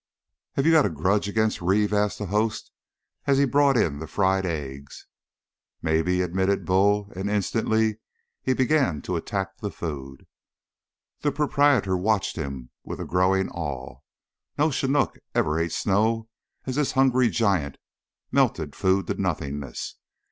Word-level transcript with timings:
"Have 0.53 0.65
you 0.65 0.71
got 0.71 0.87
a 0.87 0.89
grudge 0.89 1.29
agin' 1.29 1.51
Reeve?" 1.61 1.93
asked 1.93 2.17
the 2.17 2.25
host, 2.25 2.71
as 3.27 3.37
he 3.37 3.45
brought 3.45 3.77
in 3.77 3.99
the 3.99 4.07
fried 4.07 4.47
eggs. 4.47 5.05
"Maybe," 5.83 6.21
admitted 6.23 6.65
Bull, 6.65 7.11
and 7.15 7.29
instantly 7.29 7.99
he 8.41 8.53
began 8.55 9.03
to 9.03 9.15
attack 9.15 9.59
the 9.59 9.69
food. 9.69 10.25
The 11.19 11.31
proprietor 11.31 11.95
watched 11.95 12.39
with 12.83 12.99
a 12.99 13.05
growing 13.05 13.49
awe. 13.51 13.99
No 14.57 14.71
chinook 14.71 15.19
ever 15.35 15.59
ate 15.59 15.71
snow 15.71 16.27
as 16.65 16.77
this 16.77 16.93
hungry 16.93 17.29
giant 17.29 17.77
melted 18.31 18.75
food 18.75 19.05
to 19.05 19.21
nothingness. 19.21 19.97